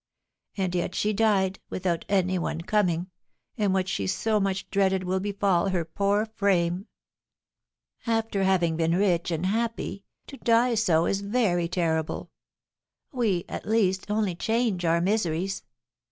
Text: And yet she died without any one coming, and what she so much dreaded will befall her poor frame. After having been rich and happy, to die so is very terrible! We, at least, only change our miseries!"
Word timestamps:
And 0.57 0.73
yet 0.73 0.95
she 0.95 1.13
died 1.13 1.59
without 1.69 2.05
any 2.09 2.39
one 2.39 2.61
coming, 2.61 3.11
and 3.55 3.71
what 3.71 3.87
she 3.87 4.07
so 4.07 4.39
much 4.39 4.67
dreaded 4.71 5.03
will 5.03 5.19
befall 5.19 5.67
her 5.69 5.85
poor 5.85 6.25
frame. 6.25 6.87
After 8.07 8.43
having 8.43 8.77
been 8.77 8.95
rich 8.95 9.29
and 9.29 9.45
happy, 9.45 10.03
to 10.25 10.37
die 10.37 10.73
so 10.73 11.05
is 11.05 11.21
very 11.21 11.67
terrible! 11.67 12.31
We, 13.11 13.45
at 13.47 13.67
least, 13.67 14.09
only 14.09 14.33
change 14.33 14.85
our 14.85 15.01
miseries!" 15.01 15.61